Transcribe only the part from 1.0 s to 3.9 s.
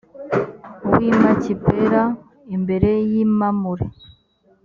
i makipela imbere y i mamure